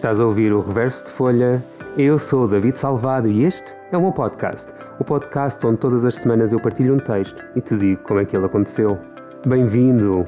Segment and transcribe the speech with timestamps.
[0.00, 1.62] Estás a ouvir o Reverso de Folha.
[1.94, 4.72] Eu sou o David Salvado e este é o meu podcast.
[4.98, 8.24] O podcast onde todas as semanas eu partilho um texto e te digo como é
[8.24, 8.98] que ele aconteceu.
[9.46, 10.26] Bem-vindo!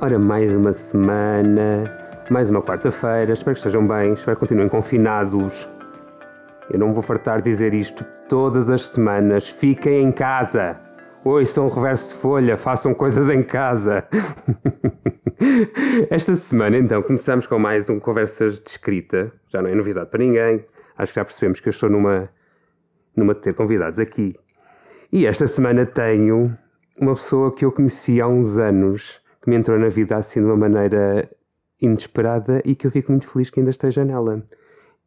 [0.00, 1.92] Ora, mais uma semana,
[2.30, 3.32] mais uma quarta-feira.
[3.32, 5.68] Espero que estejam bem, espero que continuem confinados.
[6.70, 9.48] Eu não vou fartar dizer isto todas as semanas.
[9.48, 10.76] Fiquem em casa!
[11.24, 14.04] Oi, são reverso de folha, façam coisas em casa.
[16.10, 19.32] Esta semana, então, começamos com mais um Conversas de Escrita.
[19.48, 20.64] Já não é novidade para ninguém.
[20.96, 22.28] Acho que já percebemos que eu estou numa,
[23.16, 24.34] numa de ter convidados aqui.
[25.12, 26.56] E esta semana tenho
[26.98, 30.46] uma pessoa que eu conheci há uns anos, que me entrou na vida assim de
[30.46, 31.28] uma maneira
[31.80, 34.42] inesperada e que eu fico muito feliz que ainda esteja nela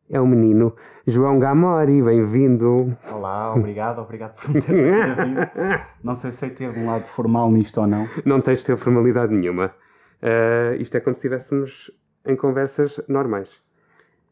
[0.10, 0.74] é o menino
[1.06, 2.98] João Gamori, bem-vindo.
[3.12, 5.40] Olá, obrigado, obrigado por me ter vindo.
[6.04, 8.08] Não sei se ter um lado formal nisto ou não.
[8.26, 9.74] Não tens de ter formalidade nenhuma.
[10.22, 11.92] Uh, isto é como se estivéssemos
[12.26, 13.62] em conversas normais.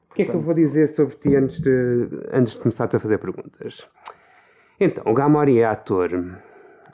[0.10, 3.00] O que é que eu vou dizer sobre ti antes de, antes de começar-te a
[3.00, 3.88] fazer perguntas?
[4.80, 6.42] Então, o Gamori é ator,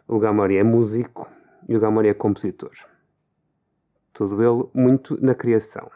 [0.08, 1.30] o Gamori é músico
[1.68, 2.72] e o Gamori é compositor.
[4.14, 5.90] Tudo ele muito na criação.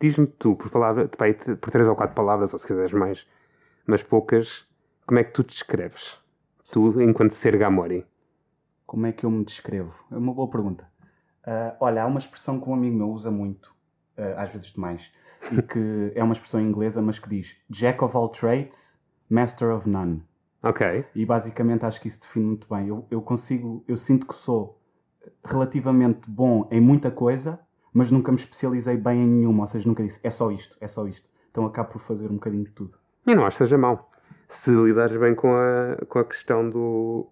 [0.00, 3.26] Diz-me tu, por palavra, por três ou quatro palavras, ou se quiseres mais,
[3.86, 4.66] mas poucas,
[5.06, 6.18] como é que tu te descreves?
[6.72, 8.06] Tu, enquanto ser Gamori.
[8.86, 10.04] Como é que eu me descrevo?
[10.10, 10.91] É uma boa pergunta.
[11.46, 13.74] Uh, olha, há uma expressão que um amigo meu usa muito,
[14.16, 15.10] uh, às vezes demais,
[15.50, 19.88] e que é uma expressão inglesa, mas que diz Jack of all trades, master of
[19.88, 20.22] none.
[20.62, 21.04] Ok.
[21.14, 22.86] E basicamente acho que isso define muito bem.
[22.86, 24.80] Eu, eu consigo, eu sinto que sou
[25.44, 27.58] relativamente bom em muita coisa,
[27.92, 30.86] mas nunca me especializei bem em nenhuma, ou seja, nunca disse é só isto, é
[30.86, 31.28] só isto.
[31.50, 32.96] Então acabo por fazer um bocadinho de tudo.
[33.26, 34.10] Eu não acho que seja mau.
[34.48, 37.28] Se lidares bem com a, com a questão do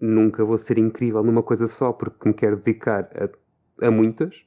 [0.00, 4.44] nunca vou ser incrível numa coisa só porque me quero dedicar a, a muitas.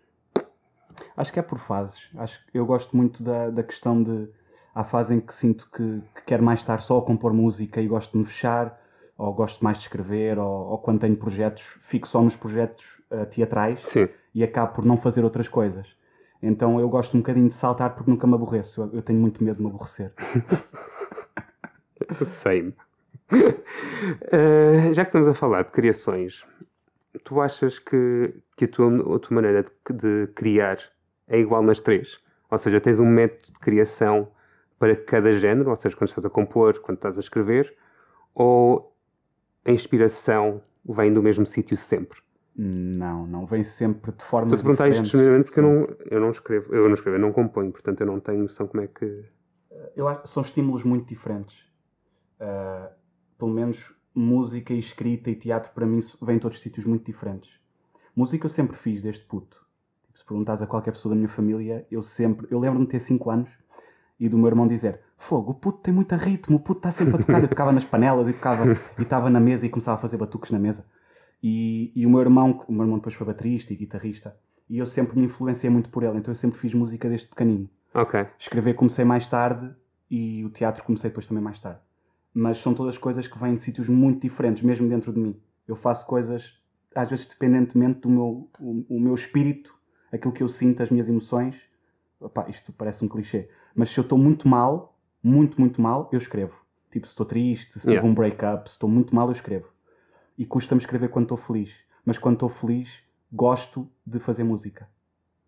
[1.15, 2.11] Acho que é por fases.
[2.17, 4.29] Acho eu gosto muito da, da questão de
[4.73, 7.87] há fase em que sinto que, que quero mais estar só a compor música e
[7.87, 8.79] gosto de me fechar,
[9.17, 13.25] ou gosto mais de escrever, ou, ou quando tenho projetos, fico só nos projetos uh,
[13.25, 13.81] teatrais.
[13.81, 14.07] Sim
[14.37, 15.95] e acabo por não fazer outras coisas.
[16.39, 18.83] Então eu gosto um bocadinho de saltar porque nunca me aborreço.
[18.83, 20.13] Eu, eu tenho muito medo de me aborrecer.
[22.23, 22.75] Same.
[23.31, 26.47] Uh, já que estamos a falar de criações,
[27.23, 30.77] tu achas que, que a, tua, a tua maneira de, de criar
[31.27, 32.19] é igual nas três?
[32.49, 34.31] Ou seja, tens um método de criação
[34.79, 37.75] para cada género, ou seja, quando estás a compor, quando estás a escrever,
[38.33, 38.95] ou
[39.65, 42.21] a inspiração vem do mesmo sítio sempre?
[42.55, 46.29] Não, não vem sempre de forma Estou a perguntar isto porque eu não, eu não
[46.31, 49.25] escrevo, eu não escrevo, eu não componho, portanto eu não tenho noção como é que.
[49.95, 51.67] Eu acho que são estímulos muito diferentes.
[52.39, 52.89] Uh,
[53.37, 57.51] pelo menos música e escrita e teatro para mim vêm todos sítios muito diferentes.
[58.15, 59.65] Música eu sempre fiz desde puto.
[60.07, 62.47] Tipo, se perguntares a qualquer pessoa da minha família, eu sempre.
[62.49, 63.51] Eu lembro-me de ter 5 anos
[64.19, 67.15] e do meu irmão dizer: Fogo, o puto tem muito ritmo, o puto está sempre
[67.15, 67.41] a tocar.
[67.41, 68.65] Eu tocava nas panelas e tocava
[68.97, 70.85] e estava na mesa e começava a fazer batuques na mesa.
[71.43, 74.35] E, e o meu irmão, o meu irmão depois foi baterista e guitarrista,
[74.69, 77.69] e eu sempre me influenciei muito por ele, então eu sempre fiz música desde pequenino.
[77.93, 78.27] Ok.
[78.37, 79.73] Escrever comecei mais tarde
[80.09, 81.79] e o teatro comecei depois também mais tarde.
[82.39, 85.41] Mas são todas coisas que vêm de sítios muito diferentes, mesmo dentro de mim.
[85.67, 86.59] Eu faço coisas,
[86.93, 89.73] às vezes dependentemente do meu, o, o meu espírito,
[90.11, 91.67] aquilo que eu sinto, as minhas emoções.
[92.19, 93.49] Opa, isto parece um clichê.
[93.73, 96.65] Mas se eu estou muito mal, muito, muito mal, eu escrevo.
[96.91, 98.09] Tipo, se estou triste, se tive yeah.
[98.09, 99.77] um break-up, se estou muito mal, eu escrevo
[100.37, 101.79] e custa-me escrever quando estou feliz.
[102.05, 104.87] Mas quando estou feliz, gosto de fazer música.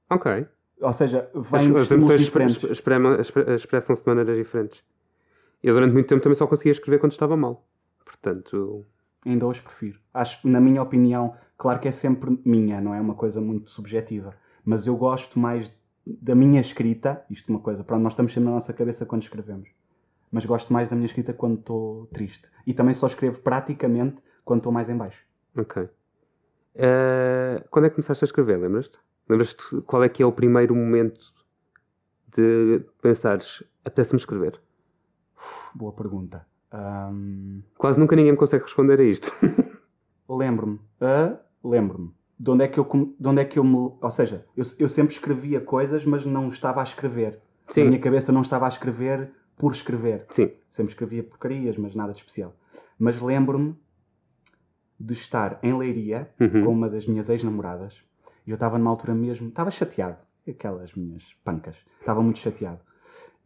[0.09, 0.47] Ok.
[0.81, 2.63] Ou seja, vem de estímulos diferentes.
[2.63, 4.83] Expressam-se de maneiras diferentes.
[5.62, 7.68] Eu durante muito tempo também só conseguia escrever quando estava mal.
[8.06, 8.86] Portanto...
[9.25, 10.00] Ainda hoje prefiro.
[10.14, 14.34] Acho, na minha opinião, claro que é sempre minha, não é uma coisa muito subjetiva.
[14.64, 15.72] Mas eu gosto mais
[16.06, 19.22] da minha escrita, isto é uma coisa, pronto, nós estamos sempre na nossa cabeça quando
[19.22, 19.69] escrevemos.
[20.31, 22.50] Mas gosto mais da minha escrita quando estou triste.
[22.66, 25.25] E também só escrevo praticamente quando estou mais em baixo.
[25.57, 25.83] Ok.
[25.83, 28.98] Uh, quando é que começaste a escrever, lembras-te?
[29.28, 31.33] Lembras-te qual é que é o primeiro momento
[32.28, 34.60] de pensares, apetece-me escrever?
[35.74, 36.45] Boa pergunta.
[36.74, 37.62] Um...
[37.77, 39.31] Quase nunca ninguém me consegue responder a isto.
[40.30, 40.80] lembro-me.
[41.01, 42.12] Uh, lembro-me.
[42.39, 42.88] De onde é que eu,
[43.19, 43.75] de onde é que eu me...
[44.01, 47.39] Ou seja, eu, eu sempre escrevia coisas, mas não estava a escrever.
[47.69, 47.81] Sim.
[47.81, 50.25] A minha cabeça não estava a escrever por escrever.
[50.31, 50.51] Sim.
[50.69, 52.56] Sempre escrevia porcarias, mas nada de especial.
[52.97, 53.75] Mas lembro-me
[55.00, 56.65] de estar em Leiria uhum.
[56.65, 58.03] com uma das minhas ex-namoradas
[58.45, 62.80] e eu estava numa altura mesmo, estava chateado, aquelas minhas pancas, estava muito chateado.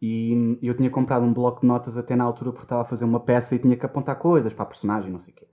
[0.00, 3.04] E eu tinha comprado um bloco de notas até na altura porque estava a fazer
[3.04, 5.46] uma peça e tinha que apontar coisas para a personagem, não sei o quê.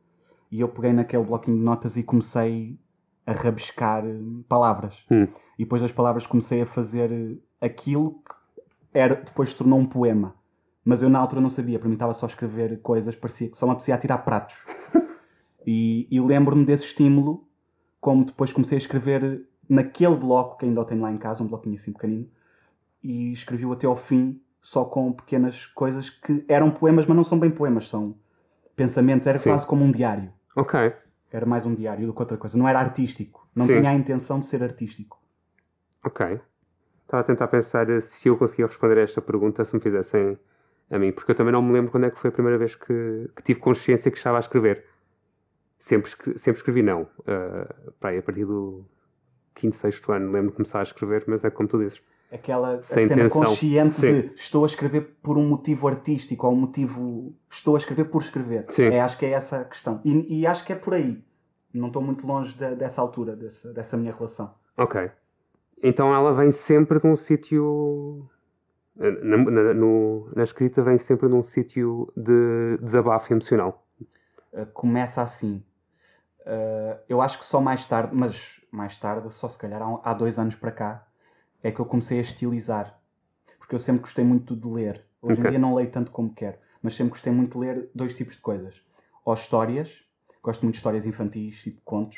[0.52, 2.78] E eu peguei naquele bloquinho de notas e comecei
[3.26, 4.20] a rabiscar eh,
[4.50, 5.06] palavras.
[5.10, 5.28] Hum.
[5.58, 8.36] E depois das palavras comecei a fazer eh, aquilo que
[8.94, 10.36] era, depois se tornou um poema.
[10.84, 13.58] Mas eu na altura não sabia, para mim estava só a escrever coisas, parecia que
[13.58, 14.66] só me apetecia a tirar pratos.
[15.66, 17.48] e, e lembro-me desse estímulo,
[18.00, 21.48] como depois comecei a escrever naquele bloco que ainda o tenho lá em casa, um
[21.48, 22.28] bloquinho assim pequenino,
[23.04, 27.40] e escrevi-o até ao fim, só com pequenas coisas que eram poemas, mas não são
[27.40, 28.16] bem poemas, são
[28.76, 29.50] pensamentos, era Sim.
[29.50, 30.32] quase como um diário.
[30.56, 30.94] Ok.
[31.32, 32.58] Era mais um diário do que outra coisa.
[32.58, 33.48] Não era artístico.
[33.56, 33.80] Não Sim.
[33.80, 35.20] tinha a intenção de ser artístico.
[36.04, 36.40] Ok.
[37.04, 40.38] Estava a tentar pensar se eu conseguia responder a esta pergunta se me fizessem
[40.90, 42.76] a mim, porque eu também não me lembro quando é que foi a primeira vez
[42.76, 44.86] que, que tive consciência que estava a escrever.
[45.80, 47.04] Sempre, sempre escrevi não.
[47.20, 48.86] Uh, pá, aí, a partir do
[49.56, 52.02] quinto, sexto ano lembro de começar a escrever, mas é como tu dizes.
[52.32, 53.44] Aquela Sem cena intenção.
[53.44, 54.08] consciente Sim.
[54.22, 57.34] de estou a escrever por um motivo artístico ou um motivo.
[57.50, 58.66] Estou a escrever por escrever.
[58.70, 58.86] Sim.
[58.86, 60.00] É, acho que é essa a questão.
[60.06, 61.22] E, e acho que é por aí.
[61.74, 64.54] Não estou muito longe de- dessa altura, dessa, dessa minha relação.
[64.78, 65.12] Ok.
[65.84, 68.30] Então ela vem sempre de um sítio.
[68.96, 73.86] Na, na- no- na escrita vem sempre de um sítio de desabafo emocional.
[74.54, 75.64] Uh, começa assim.
[76.42, 80.14] Uh, eu acho que só mais tarde, mas mais tarde, só se calhar há, há
[80.14, 81.08] dois anos para cá,
[81.64, 83.00] é que eu comecei a estilizar.
[83.60, 85.06] Porque eu sempre gostei muito de ler.
[85.22, 85.46] Hoje Ok.
[85.48, 88.36] em dia não leio tanto como quero, mas sempre gostei muito de ler dois tipos
[88.36, 88.82] de coisas.
[89.24, 90.04] Ou histórias,
[90.42, 92.18] gosto muito de histórias infantis, tipo contos,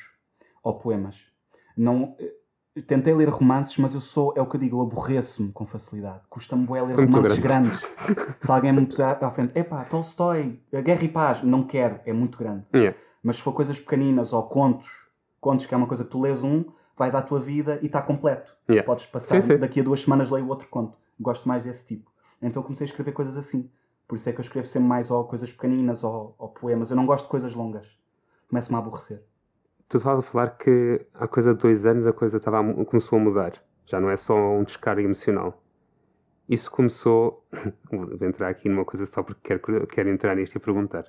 [0.63, 1.27] ou poemas.
[1.75, 5.51] Não, eh, tentei ler romances, mas eu sou, é o que eu digo, eu aborreço-me
[5.51, 6.21] com facilidade.
[6.29, 7.69] Custa-me bué ler Muito romances grande.
[7.69, 8.35] grandes.
[8.39, 12.37] Se alguém me puser à frente, epá, Tolstói, Guerra e Paz, não quero, é muito
[12.37, 12.65] grande.
[12.73, 12.97] Yeah.
[13.21, 15.07] Mas se for coisas pequeninas ou contos,
[15.41, 16.63] contos que é uma coisa que tu lês um,
[16.95, 18.55] vais à tua vida e está completo.
[18.69, 18.85] Yeah.
[18.85, 19.57] Podes passar, Sim, sim.
[19.57, 20.97] daqui a duas semanas leio outro conto.
[21.19, 22.11] Gosto mais desse tipo.
[22.41, 23.69] Então comecei a escrever coisas assim.
[24.07, 26.89] Por isso é que eu escrevo sempre mais ou coisas pequeninas ou, ou poemas.
[26.89, 27.97] Eu não gosto de coisas longas.
[28.49, 29.23] Começo-me a aborrecer.
[29.87, 33.17] Tu estavas a falar que há coisa de dois anos a coisa estava a começou
[33.17, 33.53] a mudar.
[33.85, 35.61] Já não é só um descarga emocional.
[36.49, 37.45] Isso começou.
[37.91, 41.05] Vou entrar aqui numa coisa só porque quero, quero entrar nisto e perguntar.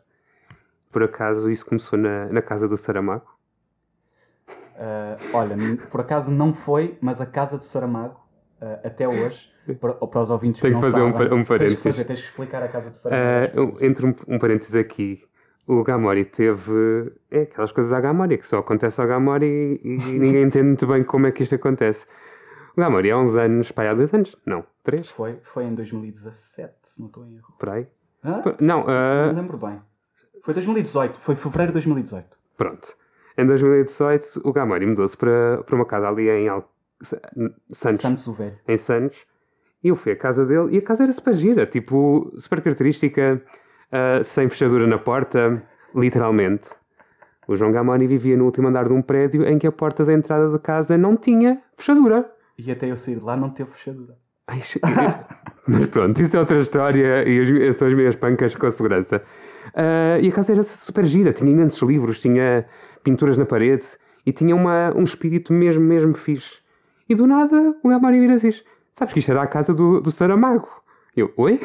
[0.91, 3.34] Por acaso isso começou na, na casa do Saramago?
[4.77, 5.57] Ah, olha,
[5.91, 8.21] por acaso não foi, mas a casa do Saramago,
[8.61, 9.51] ah, até hoje,
[9.81, 11.83] para, para os ouvintes Tenho que que não fazer um sabem, um tens, que parênteses.
[11.83, 13.49] fazer, tens que explicar a casa do Saramago.
[13.51, 13.83] pessoas.
[13.83, 15.23] entre um, um parênteses aqui,
[15.67, 17.13] o Gamori teve.
[17.31, 20.87] É aquelas coisas à Gamori que só acontece ao Gamori e, e ninguém entende muito
[20.87, 22.07] bem como é que isto acontece.
[22.77, 24.37] O Gamori há uns anos, pá, há dois anos?
[24.45, 25.09] Não, três?
[25.09, 27.55] Foi, foi em 2017, se não estou em erro.
[27.59, 27.87] Por aí?
[28.25, 28.43] Hã?
[28.61, 29.81] Não, ah, Não me lembro bem.
[30.43, 32.37] Foi 2018, foi fevereiro de 2018.
[32.57, 32.95] Pronto.
[33.37, 36.71] Em 2018, o Gamori mudou-se para, para uma casa ali em Al...
[37.03, 37.21] Sa-
[37.73, 38.59] Santos, Santos do Velho.
[38.69, 39.27] em Santos.
[39.83, 43.43] E eu fui à casa dele e a casa era super gira, tipo, super característica,
[43.93, 45.63] ah, sem fechadura na porta,
[45.95, 46.71] literalmente.
[47.47, 50.13] O João Gamori vivia no último andar de um prédio em que a porta da
[50.15, 52.31] entrada da casa não tinha fechadura.
[52.57, 54.17] E até eu sair de lá não teve fechadura.
[55.67, 59.23] Mas pronto, isso é outra história e as- são as minhas pancas com a segurança.
[59.75, 62.67] Ah, e a casa era super gira, tinha imensos livros, tinha
[63.03, 63.85] pinturas na parede
[64.27, 66.59] e tinha uma, um espírito mesmo, mesmo fixe.
[67.09, 68.51] E do nada o Gamari vira assim:
[68.93, 70.69] Sabes que isto era a casa do, do Saramago?
[71.17, 71.61] Eu, oi?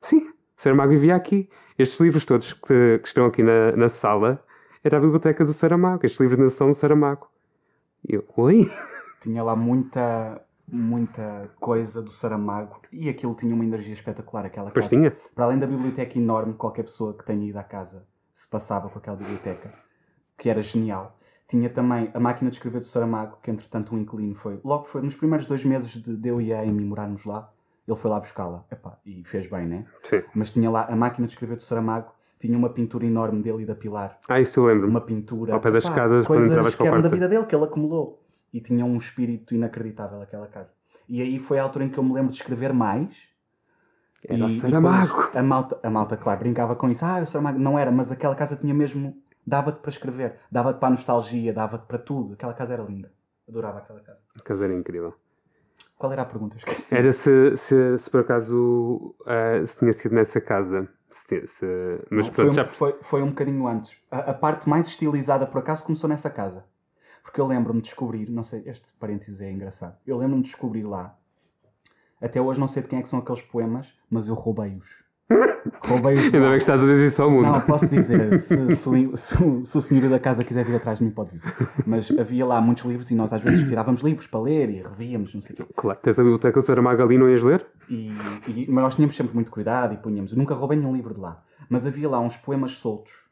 [0.00, 1.48] Sim, Saramago vivia aqui.
[1.78, 4.42] Estes livros todos que, que estão aqui na, na sala
[4.84, 6.04] era a biblioteca do Saramago.
[6.04, 7.26] Estes livros ainda são do Saramago.
[8.06, 8.70] Eu, oi?
[9.22, 10.40] Tinha lá muita,
[10.72, 14.96] muita coisa do Saramago e aquilo tinha uma energia espetacular, aquela Pois casa.
[14.96, 15.16] tinha.
[15.34, 18.98] Para além da biblioteca enorme, qualquer pessoa que tenha ido à casa se passava com
[18.98, 19.70] aquela biblioteca,
[20.38, 21.16] que era genial.
[21.46, 24.60] Tinha também a máquina de escrever do Saramago, que entretanto um inquilino foi.
[24.64, 27.52] Logo foi, nos primeiros dois meses de, de eu e a Amy morarmos lá,
[27.86, 28.64] ele foi lá buscá-la.
[29.04, 29.86] E fez bem, né?
[30.04, 30.22] Sim.
[30.34, 33.66] Mas tinha lá a máquina de escrever do Saramago, tinha uma pintura enorme dele e
[33.66, 34.18] da Pilar.
[34.28, 34.90] Ah, isso eu lembro-me.
[34.90, 35.52] Uma pintura.
[35.54, 37.44] Ao pé das epá, escadas, quando coisas entravas para que o eram da vida dele,
[37.44, 38.19] que ele acumulou.
[38.52, 40.74] E tinha um espírito inacreditável aquela casa.
[41.08, 43.28] E aí foi a altura em que eu me lembro de escrever mais.
[44.24, 45.06] Era e, e Saramago.
[45.06, 47.04] depois a malta, a malta, claro, brincava com isso.
[47.04, 49.16] Ah, o Saramago não era, mas aquela casa tinha mesmo.
[49.46, 52.34] Dava-te para escrever, dava-te para a nostalgia, dava-te para tudo.
[52.34, 53.10] Aquela casa era linda.
[53.48, 54.22] Adorava aquela casa.
[54.38, 55.14] A casa era incrível.
[55.96, 56.56] Qual era a pergunta?
[56.56, 56.94] Esqueci.
[56.94, 60.88] Era se, se, se por acaso ah, se tinha sido nessa casa.
[61.10, 61.66] Se, se-
[62.10, 63.98] mas Não, pronto, foi, um, já foi, foi um bocadinho antes.
[64.10, 66.64] A, a parte mais estilizada, por acaso, começou nessa casa.
[67.22, 69.96] Porque eu lembro-me de descobrir, não sei, este parênteses é engraçado.
[70.06, 71.16] Eu lembro-me de descobrir lá.
[72.20, 75.04] Até hoje não sei de quem é que são aqueles poemas, mas eu roubei-os.
[75.80, 76.24] Roubei-os.
[76.24, 77.46] Ainda bem que estás a dizer isso ao mundo.
[77.46, 80.98] Não, posso dizer, se, se o, se se o senhor da casa quiser vir atrás
[80.98, 81.40] de mim, pode vir.
[81.86, 85.32] Mas havia lá muitos livros e nós às vezes tirávamos livros para ler e revíamos,
[85.34, 85.66] não sei o quê.
[85.76, 87.64] Claro, tens a biblioteca do Saramago ali, não ias ler?
[87.88, 88.08] E,
[88.48, 90.32] e- mas nós tínhamos sempre muito cuidado e punhamos.
[90.32, 91.42] Eu nunca roubei nenhum livro de lá.
[91.68, 93.29] Mas havia lá uns poemas soltos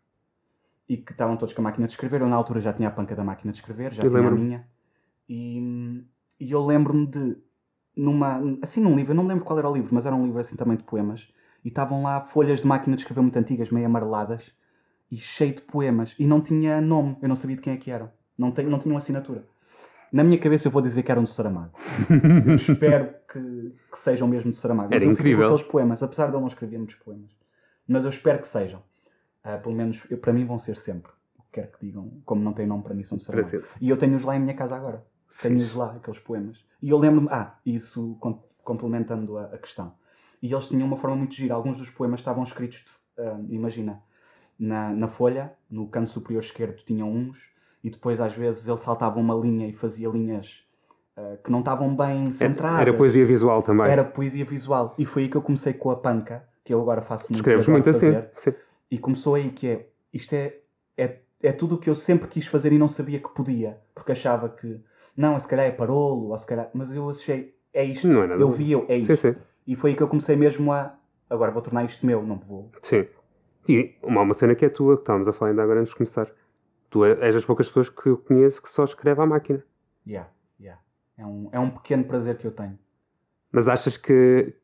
[0.89, 2.21] e que estavam todos com a máquina de escrever.
[2.21, 4.31] Eu na altura já tinha a panca da máquina de escrever, já Eu tinha a
[4.31, 4.67] minha.
[5.29, 6.03] E,
[6.41, 7.37] e eu lembro-me de,
[7.95, 10.25] numa, assim num livro, eu não me lembro qual era o livro, mas era um
[10.25, 11.29] livro assim também de poemas,
[11.65, 14.53] e estavam lá folhas de máquina de escrever muito antigas, meio amareladas,
[15.11, 17.91] e cheio de poemas, e não tinha nome, eu não sabia de quem é que
[17.91, 19.45] eram, não, não tinham assinatura.
[20.11, 21.73] Na minha cabeça eu vou dizer que eram do Saramago.
[22.47, 24.89] Eu espero que, que sejam mesmo de Saramago.
[24.91, 25.55] Mas Era eu fiquei com incrível.
[25.55, 27.31] aqueles poemas, apesar de ele não escrever muitos poemas.
[27.87, 28.83] Mas eu espero que sejam.
[29.55, 31.11] Ah, pelo menos eu- para mim vão ser sempre.
[31.39, 33.51] O que quer que digam, como não tem nome para mim, são de Saramago.
[33.51, 33.79] Para ser.
[33.81, 35.05] E eu tenho-os lá em minha casa agora.
[35.41, 36.65] Tenho-os lá, aqueles poemas.
[36.83, 39.95] E eu lembro-me, ah, isso com- complementando a, a questão.
[40.43, 41.55] E eles tinham uma forma muito gira.
[41.55, 42.85] Alguns dos poemas estavam escritos,
[43.19, 44.03] ah, imagina,
[44.59, 47.51] na, na folha, no canto superior esquerdo tinham uns,
[47.83, 50.65] e depois às vezes ele saltava uma linha e fazia linhas
[51.17, 52.81] ah, que não estavam bem centradas.
[52.81, 53.87] Era poesia visual também.
[53.89, 54.95] Era poesia visual.
[54.99, 57.41] E foi aí que eu comecei com a panca, que eu agora faço muito.
[57.41, 58.13] Escreves muito assim.
[58.13, 58.31] fazer.
[58.35, 58.53] Sim.
[58.91, 60.59] E começou aí que é, isto é,
[60.97, 64.13] é, é tudo o que eu sempre quis fazer e não sabia que podia, porque
[64.13, 64.81] achava que,
[65.17, 68.27] não, se calhar é parolo, ou se calhar, mas eu achei, é isto, Não é
[68.27, 69.15] nada eu vi, eu, é isto.
[69.17, 69.39] Sim, sim.
[69.67, 72.71] E foi aí que eu comecei mesmo a, agora vou tornar isto meu, não vou.
[72.83, 73.07] Sim.
[73.69, 75.97] E uma, uma cena que é tua, que estávamos a falar ainda agora antes de
[75.97, 76.31] começar.
[76.89, 79.63] Tu é- és das poucas pessoas que eu conheço que só escreve à máquina.
[80.07, 80.81] Yeah, yeah.
[81.19, 82.79] É, um, é um pequeno prazer que eu tenho.
[83.53, 84.55] Mas achas que,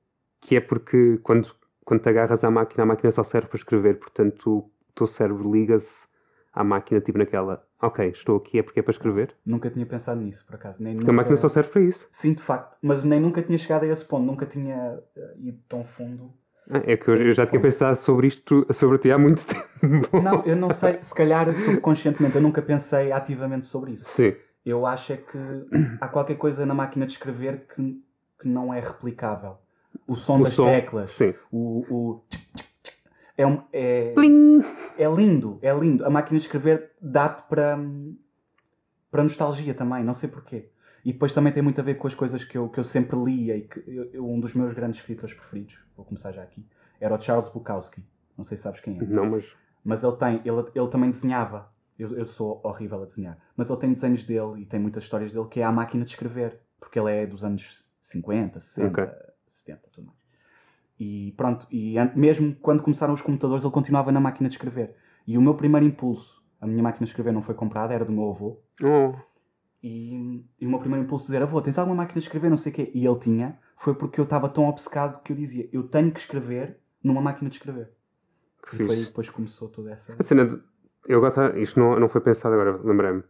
[0.41, 1.55] que é porque quando,
[1.85, 5.51] quando te agarras à máquina, a máquina só serve para escrever, portanto o teu cérebro
[5.53, 6.07] liga-se
[6.53, 9.35] à máquina, tipo naquela, ok, estou aqui é porque é para escrever?
[9.45, 10.83] Nunca tinha pensado nisso, por acaso.
[10.83, 11.23] Nem Porque a nunca...
[11.23, 12.09] máquina só serve para isso.
[12.13, 15.59] Sim, de facto, mas nem nunca tinha chegado a esse ponto, nunca tinha eh, ido
[15.69, 16.33] tão fundo.
[16.71, 19.45] Ah, É que eu, eu já tinha pensado sobre isto, sobre ti há muito
[19.81, 20.21] tempo.
[20.23, 24.09] Não, eu não sei, se calhar subconscientemente, eu nunca pensei ativamente sobre isso.
[24.09, 24.35] Sim.
[24.65, 25.39] Eu acho é que
[26.01, 28.01] há qualquer coisa na máquina de escrever que,
[28.41, 29.59] que não é replicável.
[30.07, 31.33] O som O das som, teclas, sim.
[31.51, 32.25] o, o
[33.37, 34.15] é, um- é,
[34.99, 36.05] é lindo, é lindo.
[36.05, 37.79] A máquina de escrever dá-te para,
[39.11, 40.71] para nostalgia também, não sei porquê.
[41.05, 43.17] E depois também tem muito a ver com as coisas que eu, que eu sempre
[43.23, 43.83] lia e que
[44.13, 46.67] eu- um dos meus grandes escritores preferidos, vou começar já aqui,
[47.01, 48.03] era o Charles Bukowski.
[48.37, 49.03] Não sei se sabes quem é.
[49.05, 49.47] Não, mas
[49.85, 51.71] Mas ele tem, ele, ele também desenhava.
[51.99, 53.39] Eu, eu sou horrível a desenhar.
[53.57, 56.11] Mas ele tem desenhos dele e tem muitas histórias dele que é a máquina de
[56.11, 56.59] escrever.
[56.81, 59.13] Porque ele é dos anos 50, 60, Ok.
[59.57, 60.19] 70, tudo mais.
[60.99, 64.95] E pronto, e mesmo quando começaram os computadores, ele continuava na máquina de escrever.
[65.27, 68.13] E o meu primeiro impulso, a minha máquina de escrever não foi comprada, era do
[68.13, 68.61] meu avô.
[68.83, 69.15] oh,
[69.83, 72.73] E, e o meu primeiro impulso dizer, avô, tens alguma máquina de escrever, não sei
[72.73, 72.91] o quê.
[72.95, 76.21] E ele tinha, foi porque eu estava tão obcecado que eu dizia, eu tenho que
[76.21, 77.91] escrever numa máquina de escrever.
[78.67, 79.09] que E foi fixe.
[79.09, 80.15] depois que começou toda essa...
[80.19, 80.63] A cena de.
[81.07, 81.59] Eu agora.
[81.61, 83.23] Isto não, não foi pensado agora, lembrei-me.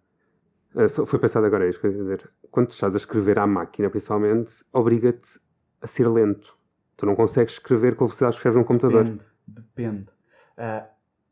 [0.89, 2.31] Só foi pensado agora, é isto que eu ia dizer.
[2.51, 5.41] Quando tu estás a escrever à máquina, principalmente, obriga-te
[5.85, 6.57] a ser lento.
[6.97, 9.05] Tu não consegues escrever com a velocidade que escreves num computador.
[9.05, 10.07] Depende, depende.
[10.57, 10.87] Ah,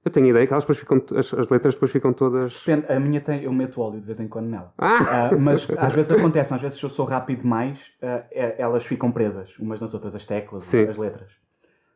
[0.04, 1.00] Eu tenho ideia que elas depois ficam.
[1.16, 2.54] As, as letras depois ficam todas.
[2.59, 2.92] depende.
[2.92, 4.75] A minha tem, eu meto óleo de vez em quando nela.
[4.76, 5.28] Ah!
[5.30, 8.85] Ah, mas às vezes acontece, às vezes se eu sou rápido demais, ah, é- elas
[8.85, 10.85] ficam presas umas nas outras, as teclas, Sim.
[10.87, 11.32] as letras.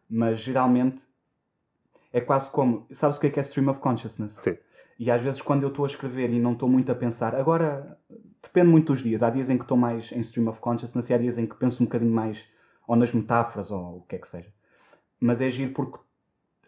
[0.09, 1.05] Mas geralmente
[2.13, 2.87] é quase como.
[2.93, 4.35] Sabes o que é que é stream of consciousness?
[4.35, 4.57] Sim.
[4.99, 7.99] E às vezes quando eu estou a escrever e não estou muito a pensar, agora
[8.47, 9.23] depende muito dos dias.
[9.23, 11.55] Há dias em que estou mais em stream of consciousness e há dias em que
[11.57, 12.49] penso um bocadinho mais
[12.87, 14.49] ou nas metáforas ou o que é que seja.
[15.21, 15.99] Mas é giro porque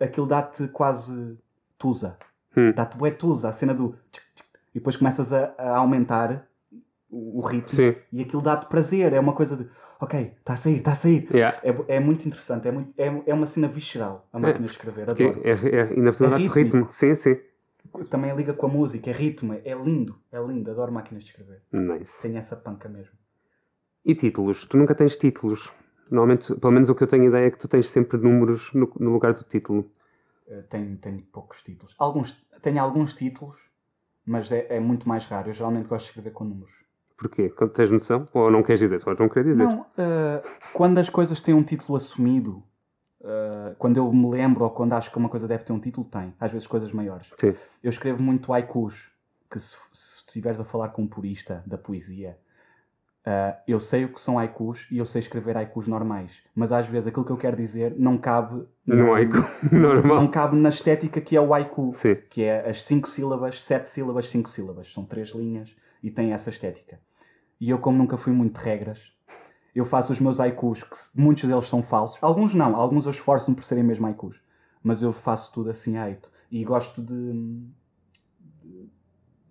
[0.00, 1.38] aquilo dá-te quase
[1.76, 2.16] tusa.
[2.56, 2.72] Hum.
[2.74, 6.48] Dá-te bué tusa, a cena do tchic, tchic, e depois começas a, a aumentar
[7.10, 7.94] o, o ritmo Sim.
[8.12, 9.12] e aquilo dá-te prazer.
[9.12, 9.68] É uma coisa de
[10.00, 11.28] ok, está a sair, está a sair.
[11.32, 11.56] Yeah.
[11.62, 15.10] É, é muito interessante, é, muito, é, é uma cena visceral a máquina de escrever.
[15.10, 15.40] Adoro.
[15.44, 16.54] é, é, É dá-te rítmico.
[16.54, 16.88] ritmo.
[16.88, 17.36] Sim, sim.
[18.10, 21.62] Também liga com a música, é ritmo, é lindo, é lindo, adoro máquinas de escrever.
[21.72, 22.22] Nice.
[22.22, 23.12] Tenho essa panca mesmo.
[24.04, 24.66] E títulos?
[24.66, 25.72] Tu nunca tens títulos.
[26.10, 28.90] Normalmente, pelo menos o que eu tenho ideia é que tu tens sempre números no,
[28.98, 29.90] no lugar do título.
[30.46, 31.94] Eh, tenho, tenho poucos títulos.
[31.98, 33.70] Alguns, tenho alguns títulos,
[34.24, 35.50] mas é, é muito mais raro.
[35.50, 36.84] Eu geralmente gosto de escrever com números.
[37.16, 37.50] Porquê?
[37.50, 38.24] Quando tens noção?
[38.32, 39.00] Ou não queres dizer?
[39.00, 39.64] Só não querer dizer.
[39.64, 40.42] Não, eh,
[40.72, 42.62] quando as coisas têm um título assumido,
[43.22, 46.06] eh, quando eu me lembro ou quando acho que uma coisa deve ter um título,
[46.06, 46.34] tem.
[46.38, 47.30] Às vezes coisas maiores.
[47.38, 47.54] Sim.
[47.82, 49.10] Eu escrevo muito haikus,
[49.50, 52.38] que se, se estiveres a falar com um purista da poesia,
[53.24, 56.86] ah, eu sei o que são haikus e eu sei escrever haikus normais, mas às
[56.86, 59.28] vezes aquilo que eu quero dizer não cabe na- é
[59.72, 60.16] normal.
[60.22, 62.16] não cabe na estética que é o haiku, Sim.
[62.30, 66.48] que é as cinco sílabas, sete sílabas, cinco sílabas, são três linhas e tem essa
[66.50, 67.00] estética.
[67.60, 69.12] E eu, como nunca fui muito de regras,
[69.78, 73.56] eu faço os meus haikus, que muitos deles são falsos, alguns não, alguns eu esforço-me
[73.56, 74.40] por serem mesmo haikus,
[74.82, 76.30] mas eu faço tudo assim a eito.
[76.50, 77.32] E gosto de,
[78.62, 78.88] de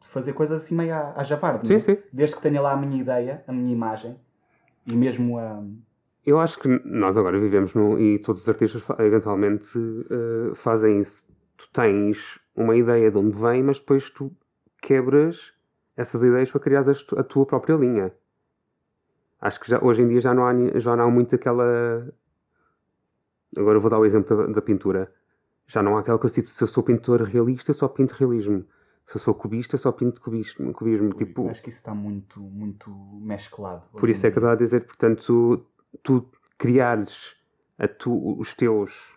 [0.08, 1.80] fazer coisas assim meio à, à javarde, Sim, não é?
[1.80, 1.98] sim.
[2.12, 4.18] desde que tenha lá a minha ideia, a minha imagem
[4.86, 5.64] e mesmo a.
[6.26, 9.70] Eu acho que nós agora vivemos no, e todos os artistas eventualmente
[10.10, 11.26] eh, fazem isso.
[11.56, 14.32] Tu tens uma ideia de onde vem, mas depois tu
[14.82, 15.54] quebras
[15.96, 16.84] essas ideias para criar
[17.18, 18.12] a tua própria linha.
[19.40, 22.12] Acho que já, hoje em dia já não há, já não há muito aquela.
[23.58, 25.12] Agora vou dar o exemplo da, da pintura.
[25.68, 28.66] Já não há aquela coisa tipo, se eu sou pintor realista, só pinto realismo.
[29.06, 30.74] Se eu sou cubista, só pinto cubismo.
[30.74, 31.48] cubismo tipo...
[31.50, 32.90] Acho que isso está muito, muito
[33.22, 33.88] mesclado.
[33.90, 35.66] Por isso é que eu estava a dizer, portanto, tu,
[36.04, 37.36] tu criares
[37.78, 39.16] a tu, os teus,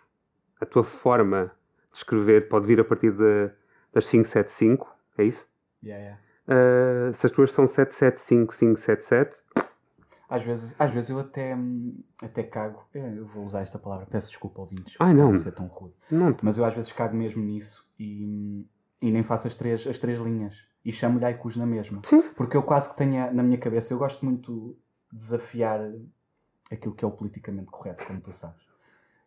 [0.59, 1.51] a tua forma
[1.91, 3.49] de escrever pode vir a partir de,
[3.93, 5.47] das 575, é isso?
[5.83, 6.21] Yeah, yeah.
[6.47, 9.43] Uh, se as tuas são 775, 577.
[10.31, 11.57] Às vezes, às vezes eu até,
[12.23, 12.85] até cago.
[12.93, 14.95] Eu vou usar esta palavra, peço desculpa, ouvintes.
[14.97, 15.35] Ai, não.
[15.35, 15.93] ser tão rude.
[16.09, 16.33] Não.
[16.41, 18.65] Mas eu às vezes cago mesmo nisso e,
[19.01, 20.65] e nem faço as três, as três linhas.
[20.85, 22.01] E chamo-lhe haikus na mesma.
[22.05, 22.21] Sim.
[22.37, 24.73] Porque eu quase que tenho na minha cabeça, eu gosto muito
[25.11, 25.81] de desafiar
[26.71, 28.63] aquilo que é o politicamente correto, como tu sabes.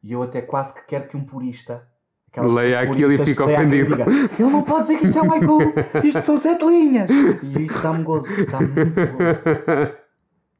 [0.03, 1.87] E eu até quase que quero que um purista
[2.35, 3.95] leia aquilo e fica ofendido.
[3.95, 5.59] Diga, ele não pode dizer que isto é um haiku,
[6.03, 7.11] isto são sete linhas.
[7.11, 9.95] E isso dá-me gozo, dá-me muito gozo.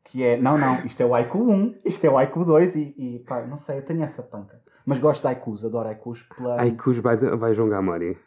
[0.05, 2.95] Que é, não, não, isto é o haiku 1, isto é o haiku 2 e,
[2.97, 4.61] e pá, não sei, eu tenho essa panca.
[4.85, 6.61] Mas gosto de haikus, adoro haikus pela...
[6.61, 8.19] Haikus vai, vai João Gamori.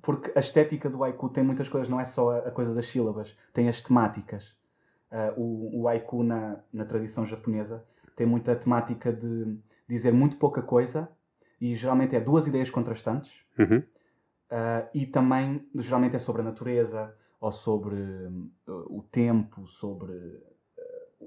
[0.00, 2.86] Porque a estética do haiku tem muitas coisas, não é só a, a coisa das
[2.86, 4.56] sílabas, tem as temáticas.
[5.10, 10.62] Uh, o, o haiku na, na tradição japonesa tem muita temática de dizer muito pouca
[10.62, 11.08] coisa
[11.60, 13.78] e geralmente é duas ideias contrastantes uhum.
[13.78, 20.14] uh, e também geralmente é sobre a natureza ou sobre uh, o tempo, sobre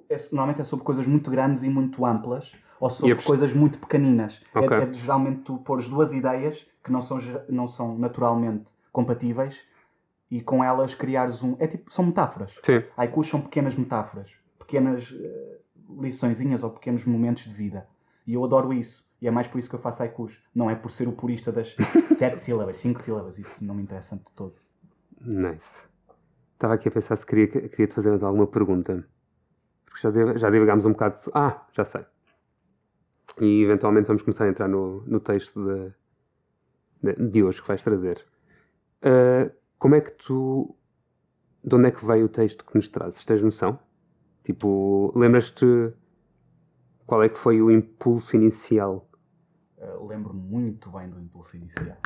[0.10, 4.42] é, normalmente é sobre coisas muito grandes e muito amplas ou sobre coisas muito pequeninas.
[4.56, 4.78] É, okay.
[4.78, 7.18] É, é geralmente tu pôres duas ideias que não são,
[7.50, 9.64] não são naturalmente compatíveis
[10.32, 11.56] e com elas criares um.
[11.60, 12.58] É tipo, são metáforas.
[12.64, 12.84] Sim.
[12.96, 17.88] Haikus são pequenas metáforas, pequenas uh, liçõezinhas ou pequenos momentos de vida.
[18.26, 19.08] E eu adoro isso.
[19.22, 20.42] E é mais por isso que eu faço haikus.
[20.56, 21.76] Não é por ser o purista das
[22.14, 23.38] sete sílabas, cinco sílabas.
[23.38, 24.54] Isso não me interessa de todo.
[25.22, 25.84] Nice.
[26.54, 29.06] Estava aqui a pensar se queria, queria te fazer mais alguma pergunta.
[29.90, 31.16] Porque já, já divagámos um bocado.
[31.16, 31.32] De...
[31.34, 32.06] Ah, já sei.
[33.40, 35.94] E eventualmente vamos começar a entrar no, no texto de,
[37.02, 38.26] de, de hoje que vais trazer.
[39.04, 40.76] Uh, como é que tu.
[41.64, 43.26] De onde é que veio o texto que nos trazes?
[43.26, 43.80] Tens noção?
[44.44, 45.94] Tipo, lembras-te
[47.06, 49.10] qual é que foi o impulso inicial?
[49.78, 51.98] Uh, Lembro-me muito bem do impulso inicial.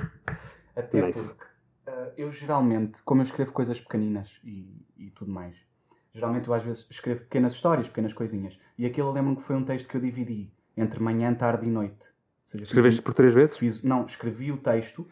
[0.76, 1.36] Até nice.
[1.36, 1.46] porque
[1.89, 5.56] uh, eu geralmente, como eu escrevo coisas pequeninas e, e tudo mais,
[6.13, 8.60] geralmente eu às vezes escrevo pequenas histórias, pequenas coisinhas.
[8.78, 11.71] E aquilo eu lembro-me que foi um texto que eu dividi entre manhã, tarde e
[11.71, 12.13] noite.
[12.45, 13.58] Seja, Escreveste por três vezes?
[13.58, 15.08] Fiz, não, escrevi o texto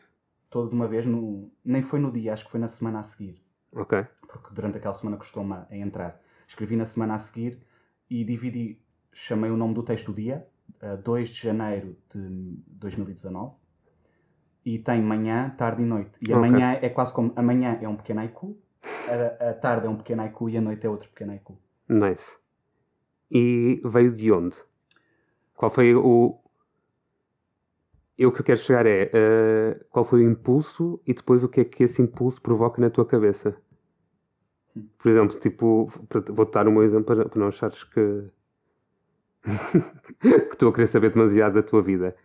[0.50, 3.04] todo de uma vez, no, nem foi no dia, acho que foi na semana a
[3.04, 3.42] seguir.
[3.72, 4.06] Ok.
[4.28, 6.22] Porque durante aquela semana custou-me a entrar.
[6.46, 7.60] Escrevi na semana a seguir
[8.10, 8.80] e dividi,
[9.14, 10.46] chamei o nome do texto o dia,
[10.84, 12.20] uh, 2 de janeiro de
[12.68, 13.56] 2019,
[14.66, 16.20] e tem manhã, tarde e noite.
[16.22, 16.88] E amanhã okay.
[16.88, 18.61] é quase como, amanhã é um pequeno haiku,
[19.14, 21.58] a, a tarde é um pequeno haiku e a noite é outro pequeno haiku.
[21.88, 22.38] Nice.
[23.30, 24.58] E veio de onde?
[25.56, 26.40] Qual foi o,
[28.18, 31.50] eu o que eu quero chegar é uh, qual foi o impulso e depois o
[31.50, 33.56] que é que esse impulso provoca na tua cabeça.
[34.98, 35.90] Por exemplo, tipo,
[36.30, 38.30] vou-te dar um meu exemplo para, para não achares que
[40.20, 42.16] que estou a querer saber demasiado da tua vida.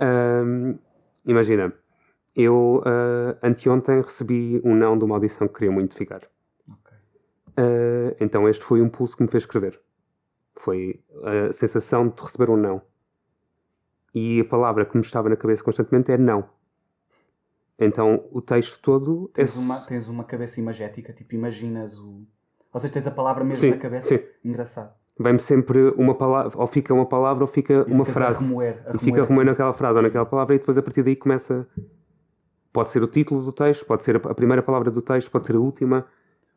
[0.00, 0.78] Um,
[1.26, 1.72] imagina,
[2.34, 6.22] eu uh, anteontem recebi um não de uma audição que queria muito ficar.
[6.68, 6.96] Okay.
[7.58, 9.80] Uh, então este foi o impulso que me fez escrever.
[10.54, 11.02] Foi
[11.48, 12.82] a sensação de receber um não.
[14.14, 16.48] E a palavra que me estava na cabeça constantemente é não.
[17.78, 19.28] Então o texto todo.
[19.32, 19.60] Tens, é...
[19.60, 22.26] uma, tens uma cabeça imagética, tipo, imaginas o.
[22.72, 24.08] Ou seja, tens a palavra mesmo sim, na cabeça.
[24.08, 24.22] Sim.
[24.44, 24.92] Engraçado.
[25.18, 28.44] Vem-me sempre uma palavra, ou fica uma palavra ou fica e uma frase.
[28.44, 30.82] A remoer, a e fica a remoer naquela frase ou naquela palavra e depois a
[30.82, 31.66] partir daí começa.
[32.72, 35.56] Pode ser o título do texto, pode ser a primeira palavra do texto, pode ser
[35.56, 36.06] a última.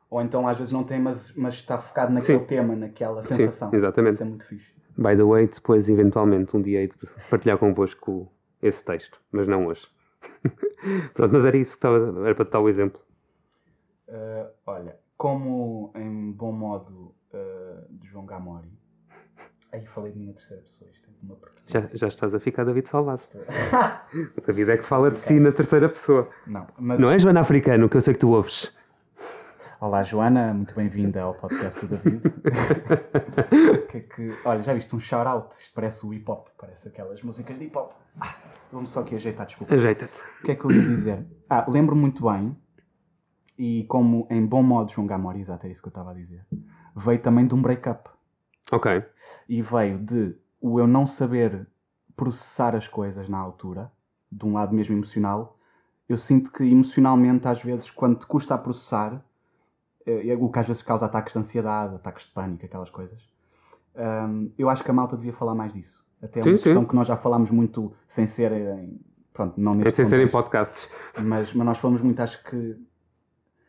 [0.10, 2.46] Ou então às vezes não tem, mas, mas está focado naquele sim.
[2.46, 3.72] tema, naquela sensação.
[3.72, 4.14] Sim, exatamente.
[4.14, 4.74] Isso é muito fixe.
[4.96, 6.96] By the way, depois, eventualmente, um dia hei de
[7.30, 9.88] partilhar convosco esse texto, mas não hoje.
[11.14, 13.02] Pronto, mas era isso que estava, era para te dar o exemplo.
[14.08, 18.72] Uh, olha, como em bom modo uh, de João Gamori,
[19.74, 22.88] aí falei de minha terceira pessoa, isto é uma já, já estás a ficar David
[22.88, 23.24] Salvado.
[24.38, 26.30] o David é que fala de si na terceira pessoa.
[26.46, 27.00] Não, mas...
[27.00, 28.76] não é Joana Africano, que eu sei que tu ouves.
[29.80, 32.22] Olá Joana, muito bem-vinda ao podcast do David.
[33.90, 35.56] que, é que, olha, já viste um shout-out?
[35.58, 37.92] Isto parece o hip-hop, parece aquelas músicas de hip-hop.
[38.20, 38.36] Ah,
[38.72, 39.74] Vou-me só aqui ajeitar, desculpa.
[39.74, 40.22] Ajeita-te.
[40.42, 41.26] O que é que eu ia dizer?
[41.50, 42.58] Ah, lembro muito bem,
[43.58, 46.46] e como em bom modo João Gamori, exato, é isso que eu estava a dizer,
[46.96, 48.10] veio também de um break-up.
[48.76, 49.04] Ok.
[49.48, 51.68] E veio de o eu não saber
[52.16, 53.92] processar as coisas na altura,
[54.32, 55.58] de um lado mesmo emocional,
[56.08, 59.24] eu sinto que emocionalmente, às vezes, quando te custa a processar,
[60.06, 63.28] eh, é o que às vezes causa ataques de ansiedade, ataques de pânico, aquelas coisas.
[63.96, 66.06] Um, eu acho que a malta devia falar mais disso.
[66.22, 66.88] Até é uma Sim, questão sim.
[66.88, 69.00] que nós já falámos muito sem ser em,
[69.32, 70.90] pronto, não É neste sem serem contexto, podcasts.
[71.24, 72.78] mas, mas nós falamos muito, acho que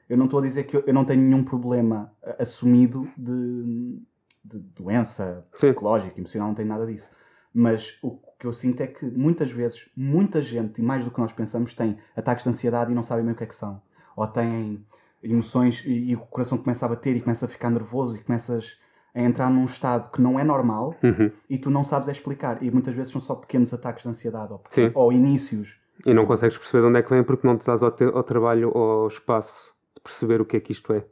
[0.08, 4.00] eu não estou a dizer que eu, eu não tenho nenhum problema eh, assumido de,
[4.44, 5.68] de doença Sim.
[5.68, 7.10] psicológica, emocional, não tenho nada disso.
[7.52, 11.20] Mas o que eu sinto é que muitas vezes, muita gente, e mais do que
[11.20, 13.80] nós pensamos, tem ataques de ansiedade e não sabem bem o que é que são.
[14.16, 14.84] Ou têm
[15.22, 18.78] emoções e, e o coração começa a bater e começa a ficar nervoso e começas
[19.14, 21.30] a entrar num estado que não é normal Uhum.
[21.48, 22.62] e tu não sabes explicar.
[22.62, 24.90] E muitas vezes são só pequenos ataques de ansiedade ou, Sim.
[24.94, 25.78] ou inícios.
[26.04, 28.02] E não consegues perceber de onde é que vem porque não te dás ao, te-
[28.04, 31.06] ao trabalho ou ao espaço de perceber o que é que isto é.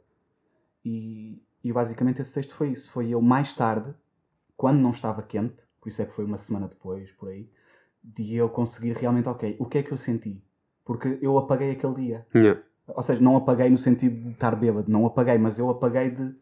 [0.85, 2.91] E, e basicamente esse texto foi isso.
[2.91, 3.93] Foi eu mais tarde,
[4.57, 7.49] quando não estava quente, por isso é que foi uma semana depois, por aí,
[8.03, 10.43] de eu conseguir realmente, ok, o que é que eu senti?
[10.83, 12.27] Porque eu apaguei aquele dia.
[12.35, 12.61] Yeah.
[12.87, 16.35] Ou seja, não apaguei no sentido de estar bêbado, não apaguei, mas eu apaguei de.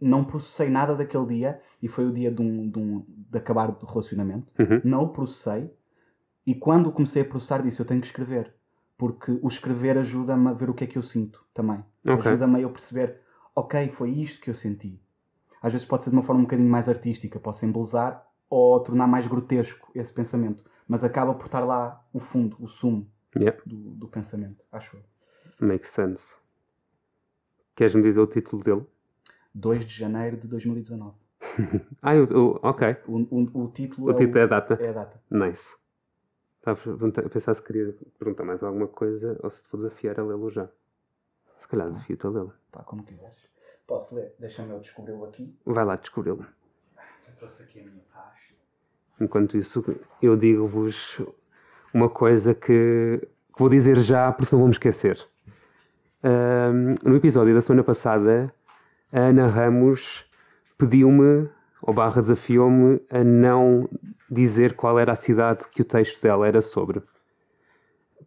[0.00, 3.70] Não processei nada daquele dia e foi o dia de, um, de, um- de acabar
[3.70, 4.52] do relacionamento.
[4.58, 4.80] Uhum.
[4.84, 5.72] Não o processei
[6.44, 8.52] e quando comecei a processar disse eu tenho que escrever.
[8.98, 11.82] Porque o escrever ajuda-me a ver o que é que eu sinto também.
[12.06, 12.30] Ok.
[12.30, 13.20] Ajuda-me a eu perceber,
[13.54, 15.00] ok, foi isto que eu senti.
[15.62, 19.06] Às vezes pode ser de uma forma um bocadinho mais artística, posso embelezar ou tornar
[19.06, 20.64] mais grotesco esse pensamento.
[20.86, 23.60] Mas acaba por estar lá o fundo, o sumo Yeah.
[23.66, 25.66] do, do pensamento, acho eu.
[25.66, 26.36] Makes sense.
[27.74, 28.86] Queres-me dizer o título dele?
[29.52, 31.16] 2 de janeiro de 2019.
[32.02, 32.96] Ah, eu, eu- ok.
[33.08, 34.74] O, o, o título, O é, título é a data.
[34.80, 35.20] é a data.
[35.30, 35.74] Nice.
[36.58, 36.80] Estava
[37.26, 40.48] a pensar se queria perguntar mais alguma coisa ou se te vou desafiar a lê-lo
[40.50, 40.68] já.
[41.58, 42.52] Se calhar desafio-te a lê-lo.
[42.70, 43.43] Pá, como quiseres.
[43.86, 44.34] Posso ler?
[44.38, 45.54] Deixa-me eu descobri-lo aqui.
[45.64, 46.46] Vai lá descobri-lo.
[47.28, 48.54] Eu trouxe aqui a minha pasta.
[49.20, 49.84] Enquanto isso,
[50.20, 51.20] eu digo-vos
[51.92, 55.24] uma coisa que, que vou dizer já, porque senão vou-me esquecer.
[56.22, 58.52] Ahm, no episódio da semana passada,
[59.12, 60.24] a Ana Ramos
[60.78, 61.48] pediu-me,
[61.82, 63.88] ou barra desafiou-me, a não
[64.30, 67.02] dizer qual era a cidade que o texto dela era sobre.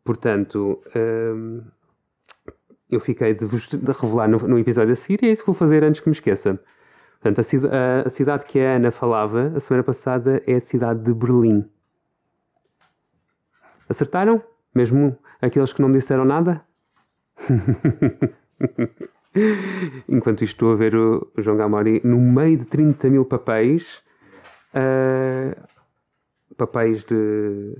[0.04, 1.64] Portanto, ahm,
[2.90, 5.56] eu fiquei de vos revelar no, no episódio a seguir e é isso que vou
[5.56, 6.60] fazer antes que me esqueça.
[7.22, 7.40] Portanto,
[7.72, 11.68] a, a- cidade que a Ana falava a semana passada é a cidade de Berlim.
[13.90, 14.42] Acertaram?
[14.76, 16.64] Mesmo aqueles que não disseram nada?
[20.10, 24.02] Enquanto isto estou a ver o João Gamori no meio de 30 mil papéis,
[24.74, 25.56] ah,
[26.58, 27.78] papéis de.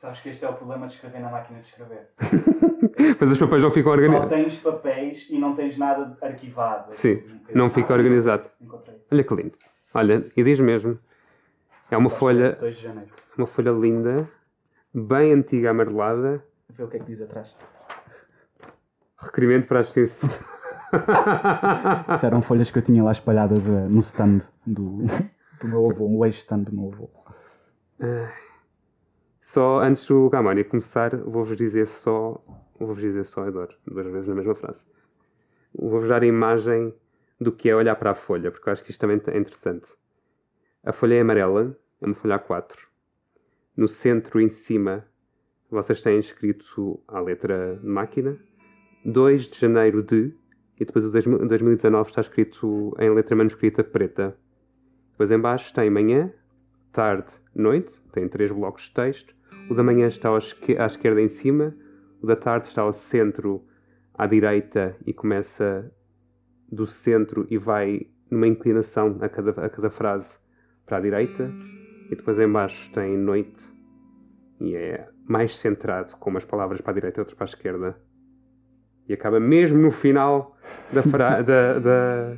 [0.00, 2.08] Sabes que este é o problema de escrever na máquina de escrever.
[3.20, 4.28] Mas os papéis não ficam Só organizados.
[4.30, 6.86] tens papéis e não tens nada arquivado.
[6.90, 8.48] Sim, Um não fica Ah, organizado.
[8.58, 8.96] Encontrei.
[9.12, 9.58] Olha que lindo.
[9.92, 10.98] Olha, e diz mesmo.
[11.90, 13.10] É uma folha, 2 de janeiro.
[13.36, 14.26] uma folha linda,
[14.94, 16.42] bem antiga, amarelada.
[16.70, 17.54] Vê o que é que diz atrás.
[19.18, 20.26] Requerimento para a justiça.
[22.14, 25.04] Isso eram folhas que eu tinha lá espalhadas eh, no stand do,
[25.60, 27.10] do meu avô, um ex-stand do meu avô.
[29.52, 32.40] Só antes do Gamani começar, vou-vos dizer só.
[32.78, 34.86] Vou-vos dizer só, adoro, duas vezes na mesma frase.
[35.74, 36.94] Vou-vos dar a imagem
[37.40, 39.92] do que é olhar para a folha, porque eu acho que isto também é interessante.
[40.84, 42.76] A folha é amarela, é uma folha A4.
[43.76, 45.04] No centro, em cima,
[45.68, 48.38] vocês têm escrito a letra máquina
[49.04, 50.32] 2 de janeiro de,
[50.78, 54.38] e depois o 2000 2019 está escrito em letra manuscrita preta.
[55.10, 56.32] Depois em baixo tem manhã,
[56.92, 59.39] tarde, noite, tem três blocos de texto.
[59.70, 61.74] O da manhã está esque- à esquerda em cima,
[62.20, 63.64] o da tarde está ao centro
[64.14, 65.90] à direita e começa
[66.70, 70.38] do centro e vai numa inclinação a cada, a cada frase
[70.84, 71.50] para a direita.
[72.10, 73.64] E depois em baixo tem noite
[74.60, 77.96] e é mais centrado, com umas palavras para a direita e outras para a esquerda.
[79.08, 80.56] E acaba mesmo no final
[80.92, 82.36] da, fra- da, da,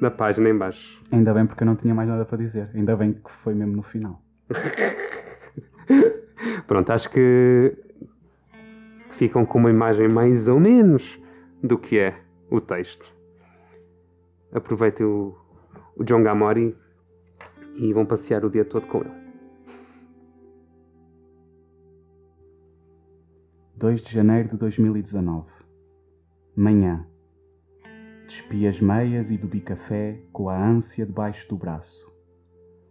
[0.00, 1.02] da página em baixo.
[1.10, 2.68] Ainda bem porque eu não tinha mais nada para dizer.
[2.74, 4.22] Ainda bem que foi mesmo no final.
[6.66, 7.76] Pronto, acho que
[9.10, 11.20] ficam com uma imagem mais ou menos
[11.62, 13.14] do que é o texto.
[14.52, 15.36] Aproveitem o,
[15.96, 16.76] o John Gamori
[17.76, 19.22] e vão passear o dia todo com ele.
[23.76, 25.50] 2 de janeiro de 2019.
[26.54, 27.06] Manhã.
[28.26, 32.10] Despi as meias e bebi café com a ânsia debaixo do braço.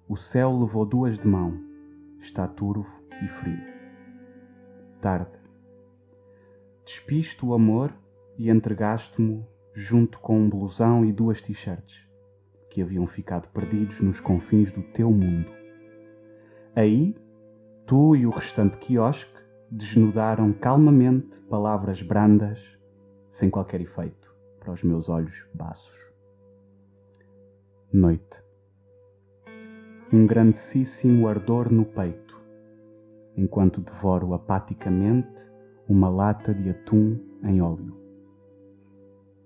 [0.08, 1.58] O céu levou duas de mão.
[2.20, 3.64] Está turvo e frio.
[5.00, 5.38] Tarde.
[6.86, 7.94] Despiste o amor
[8.38, 12.10] e entregaste-mo junto com um blusão e duas t-shirts
[12.72, 15.52] que haviam ficado perdidos nos confins do teu mundo.
[16.74, 17.16] Aí,
[17.86, 22.80] tu e o restante quiosque desnudaram calmamente palavras brandas,
[23.30, 25.98] sem qualquer efeito, para os meus olhos baços.
[27.92, 28.42] Noite.
[30.14, 32.31] Um grandíssimo ardor no peito,
[33.36, 35.50] enquanto devoro apaticamente
[35.88, 38.00] uma lata de atum em óleo.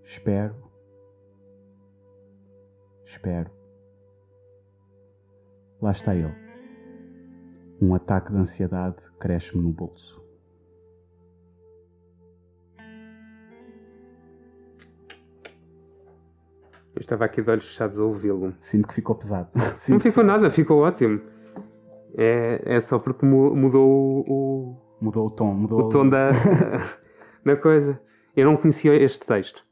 [0.03, 0.55] Espero.
[3.03, 3.51] Espero.
[5.81, 6.33] Lá está ele.
[7.81, 10.23] Um ataque de ansiedade cresce-me no bolso.
[16.95, 18.55] Eu estava aqui de olhos fechados a ouvi-lo.
[18.61, 19.49] Sinto que ficou pesado.
[19.53, 21.34] Não Sinto que ficou nada, ficou ótimo.
[22.17, 25.53] É, é só porque mu- mudou o, mudou o tom.
[25.53, 26.29] Mudou o tom da,
[27.43, 28.01] da coisa.
[28.35, 29.65] Eu não conhecia este texto.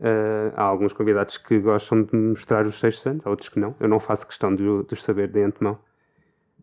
[0.00, 3.74] Ah, há alguns convidados que gostam de mostrar os textos antes, há outros que não.
[3.80, 5.78] Eu não faço questão de, os saber de antemão.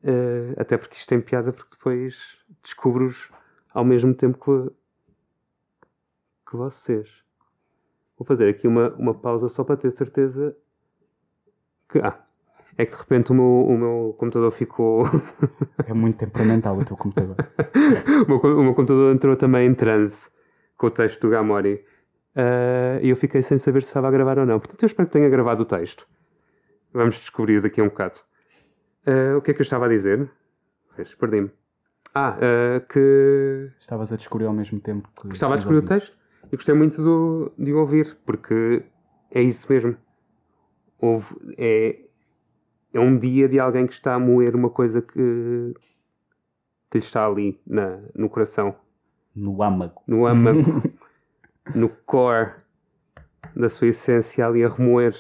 [0.03, 3.31] Ah, até porque isto tem piada, porque depois descubro-os
[3.73, 4.71] ao mesmo tempo que,
[6.49, 7.23] que vocês.
[8.17, 10.55] Vou fazer aqui uma, uma pausa só para ter certeza
[11.89, 11.99] que.
[11.99, 12.23] Ah,
[12.77, 15.03] é que de repente o meu, o meu computador ficou.
[15.85, 17.35] É muito temperamental o teu computador.
[18.25, 20.29] o, meu, o meu computador entrou também em transe
[20.77, 21.83] com o texto do Gamori.
[22.35, 24.59] Ah, E eu fiquei sem saber se estava a gravar ou não.
[24.59, 26.07] Portanto, eu espero que tenha gravado o texto.
[26.93, 28.19] Vamos descobrir daqui a um bocado.
[29.05, 30.29] Ah, o que é que eu estava a dizer?
[31.19, 31.51] Perdi-me.
[32.15, 35.33] Ah, ah, que Estavas a descobrir ao mesmo tempo que.
[35.33, 36.15] Estava a que descobrir o texto
[36.51, 38.83] e gostei muito do, de o ouvir, porque
[39.31, 39.97] é isso mesmo.
[40.99, 41.99] Houve, é,
[42.93, 45.73] é um dia de alguém que está a moer uma coisa que,
[46.89, 48.75] que lhe está ali na, no coração,
[49.35, 50.01] No âmago.
[50.07, 50.59] no âmago,
[51.75, 52.53] no core
[53.55, 55.15] da sua essência ali a remoer.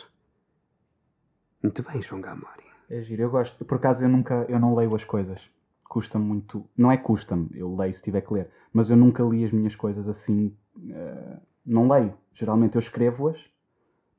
[1.61, 2.63] Muito bem, João Gamori.
[2.89, 3.63] É giro, eu gosto.
[3.65, 5.49] Por acaso eu nunca, eu não leio as coisas.
[5.87, 6.67] Custa-me muito.
[6.77, 8.49] Não é custa-me, eu leio se tiver que ler.
[8.71, 10.55] Mas eu nunca li as minhas coisas assim.
[10.89, 12.13] eh, não leio.
[12.33, 13.49] Geralmente eu escrevo-as,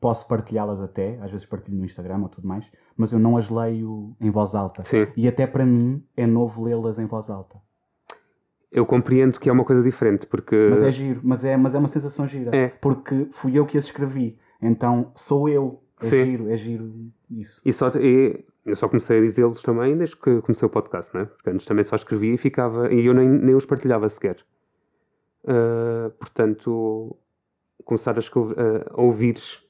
[0.05, 3.49] posso partilhá-las até, às vezes partilho no Instagram ou tudo mais, mas eu não as
[3.49, 4.85] leio em voz alta.
[4.85, 5.07] Sim.
[5.17, 7.57] E até para mim é novo lê-las em voz alta.
[8.71, 11.79] Eu compreendo que é uma coisa diferente, porque Mas é giro, mas é, mas é
[11.79, 12.55] uma sensação gira.
[12.55, 12.69] É.
[12.69, 14.39] Porque fui eu que as escrevi.
[14.61, 15.83] Então sou eu.
[16.03, 16.25] É Sim.
[16.27, 16.93] giro, é giro
[17.31, 17.63] isso.
[17.65, 21.25] E só, e eu só comecei a dizê-los também desde que comecei o podcast, né?
[21.25, 22.93] Porque antes também só escrevia e ficava.
[22.93, 24.37] E eu nem, nem os partilhava sequer.
[25.49, 27.17] Ah, portanto,
[27.87, 28.55] começar a, escrever,
[28.91, 29.64] a ouvires.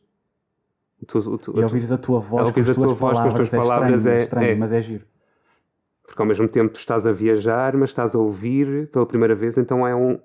[1.05, 3.15] Tu- tu- E ouvires a tua voz, a com as tuas tua voz com as
[3.33, 4.55] palavras, tuas é palavras estranho, é, é- estranho, é.
[4.55, 5.05] mas é giro.
[6.07, 9.57] Porque ao mesmo tempo tu estás a viajar, mas estás a ouvir pela primeira vez,
[9.59, 10.19] então é um,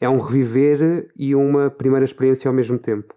[0.00, 3.14] é um reviver e uma primeira experiência ao mesmo tempo.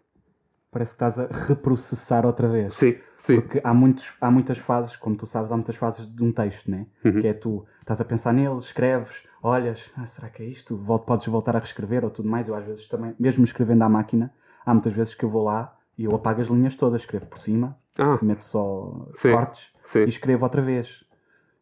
[0.70, 2.74] Parece que estás a reprocessar outra vez.
[2.74, 3.36] Sim, sim.
[3.40, 6.70] Porque há, muitos, há muitas fases, como tu sabes, há muitas fases de um texto,
[6.70, 6.86] né?
[7.04, 7.20] Uhum.
[7.20, 10.78] Que é tu estás a pensar nele, escreves, olhas, ah, será que é isto?
[11.06, 12.48] Podes voltar a reescrever ou tudo mais.
[12.48, 14.32] Eu às vezes também, mesmo escrevendo à máquina,
[14.66, 17.40] há muitas vezes que eu vou lá e eu apago as linhas todas, escrevo por
[17.40, 20.00] cima, Ah, meto só Sim, cortes sim.
[20.00, 21.04] e escrevo outra vez.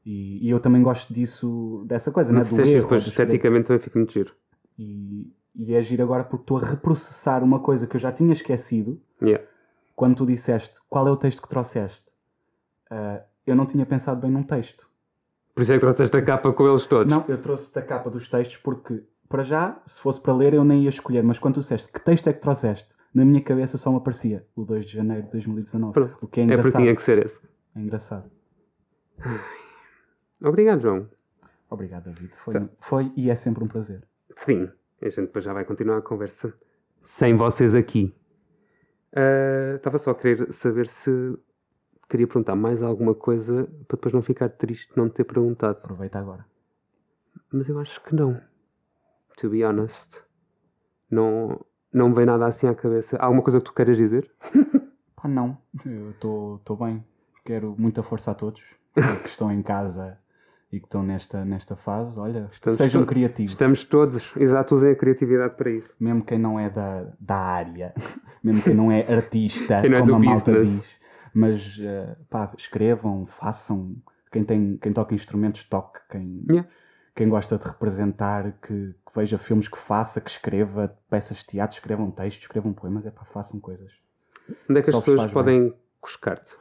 [0.05, 2.39] E, e eu também gosto disso, dessa coisa, né?
[2.39, 4.33] mas Do isso é giro, erro, depois do esteticamente também fica muito giro.
[4.77, 8.33] E, e é giro agora porque estou a reprocessar uma coisa que eu já tinha
[8.33, 9.43] esquecido Yeah.
[9.95, 12.11] quando tu disseste qual é o texto que trouxeste.
[12.91, 14.87] Ah, eu não tinha pensado bem num texto.
[15.55, 17.11] Por isso é que trouxeste a capa com eles todos.
[17.11, 20.65] Não, eu trouxe da capa dos textos porque, para já, se fosse para ler, eu
[20.65, 21.23] nem ia escolher.
[21.23, 24.45] Mas quando tu disseste que texto é que trouxeste, na minha cabeça só me aparecia
[24.55, 25.93] o 2 de janeiro de 2019.
[25.93, 26.17] Pronto.
[26.21, 26.81] O que é É porque engraçado.
[26.81, 27.39] tinha que ser esse.
[27.75, 28.29] É engraçado.
[30.41, 31.09] Obrigado, João.
[31.69, 32.35] Obrigado, David.
[32.37, 32.69] Foi, Tá.
[32.79, 34.03] foi e é sempre um prazer.
[34.37, 34.69] Sim,
[35.01, 36.53] a gente depois já vai continuar a conversa
[37.01, 38.13] sem vocês aqui.
[39.15, 41.09] Ah, Estava só a querer saber se
[42.09, 45.77] queria perguntar mais alguma coisa para depois não ficar triste de não ter perguntado.
[45.79, 46.45] Aproveita agora.
[47.51, 48.39] Mas eu acho que não.
[49.37, 50.21] To be honest.
[51.09, 51.63] Não,
[51.95, 53.15] não me vem nada assim à cabeça.
[53.17, 54.29] Há alguma coisa que tu queiras dizer?
[55.15, 55.57] Pá, não.
[55.85, 57.03] Eu estou bem.
[57.45, 58.61] Quero muita força a todos
[58.93, 60.17] que estão em casa
[60.71, 62.19] e que estão nesta, nesta fase.
[62.19, 63.53] Olha, Estamos sejam criativos.
[63.53, 65.95] Estamos todos, exato, usem a criatividade para isso.
[65.99, 67.93] Mesmo quem não é da, da área,
[68.43, 70.81] mesmo quem não é artista, não é como a malta business.
[70.81, 70.99] diz.
[71.33, 73.95] Mas eh, pá, escrevam, façam.
[74.31, 75.99] Quem, tem, quem toca instrumentos, toque.
[76.09, 76.67] Quem, Yeah.
[77.15, 81.75] Quem gosta de representar, que, que veja filmes que faça, que escreva peças de teatro,
[81.77, 83.05] escrevam textos, escrevam poemas.
[83.05, 83.93] É pá, façam coisas.
[84.69, 86.55] Onde é que Só as pessoas podem cuscar-te?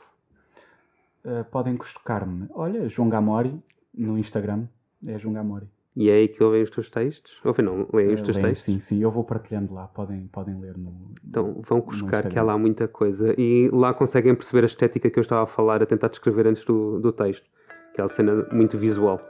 [1.24, 2.46] Eh, podem costucar-me.
[2.54, 3.60] Olha, João Gamori
[3.92, 4.66] no Instagram.
[5.06, 5.68] É João Gamori.
[5.96, 7.38] E é aí que ouvem os teus textos?
[7.44, 8.62] Ouvem não, leem os Eh, teus textos?
[8.62, 9.02] Sim, sim.
[9.02, 9.86] Eu vou partilhando lá.
[9.88, 10.92] Podem, podem ler no.
[11.24, 15.18] Então vão buscar que há lá muita coisa e lá conseguem perceber a estética que
[15.18, 17.48] eu estava a falar, a tentar descrever antes do, do texto.
[17.92, 19.20] Aquela cena muito visual.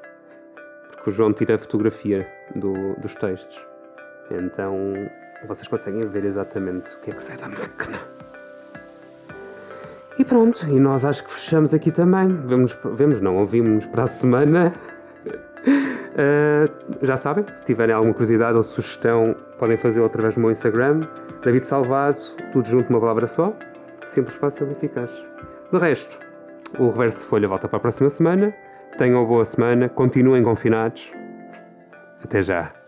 [1.06, 3.60] O João tira a fotografia do, dos textos.
[4.30, 4.94] Então
[5.46, 7.98] vocês conseguem ver exatamente o que é que sai da máquina.
[10.18, 12.28] E pronto, e nós acho que fechamos aqui também.
[12.28, 14.72] Vemos, vemos não, ouvimos para a semana.
[15.66, 16.72] Uh,
[17.04, 21.00] já sabem, se tiverem alguma curiosidade ou sugestão, podem fazer através do meu Instagram.
[21.42, 22.18] David Salvado,
[22.52, 23.54] tudo junto numa palavra só.
[24.06, 25.10] Simples, fácil e eficaz.
[25.70, 26.18] De resto,
[26.78, 28.54] o Reverso Folha volta para a próxima semana.
[28.96, 31.12] Tenham boa semana, continuem confinados.
[32.22, 32.83] Até já.